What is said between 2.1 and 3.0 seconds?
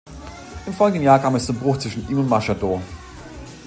und Maschadow.